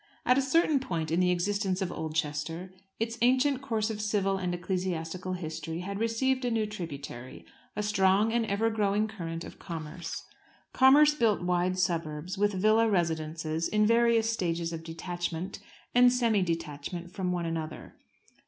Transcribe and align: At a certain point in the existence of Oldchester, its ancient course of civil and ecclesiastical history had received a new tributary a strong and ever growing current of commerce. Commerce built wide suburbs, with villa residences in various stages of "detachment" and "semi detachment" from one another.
At 0.25 0.35
a 0.35 0.41
certain 0.41 0.79
point 0.79 1.11
in 1.11 1.19
the 1.19 1.29
existence 1.29 1.79
of 1.79 1.91
Oldchester, 1.91 2.73
its 2.99 3.19
ancient 3.21 3.61
course 3.61 3.91
of 3.91 4.01
civil 4.01 4.35
and 4.35 4.51
ecclesiastical 4.51 5.33
history 5.33 5.81
had 5.81 5.99
received 5.99 6.43
a 6.43 6.49
new 6.49 6.65
tributary 6.65 7.45
a 7.75 7.83
strong 7.83 8.33
and 8.33 8.43
ever 8.47 8.71
growing 8.71 9.07
current 9.07 9.43
of 9.43 9.59
commerce. 9.59 10.23
Commerce 10.73 11.13
built 11.13 11.43
wide 11.43 11.77
suburbs, 11.77 12.35
with 12.35 12.53
villa 12.53 12.89
residences 12.89 13.67
in 13.67 13.85
various 13.85 14.27
stages 14.27 14.73
of 14.73 14.83
"detachment" 14.83 15.59
and 15.93 16.11
"semi 16.11 16.41
detachment" 16.41 17.11
from 17.11 17.31
one 17.31 17.45
another. 17.45 17.93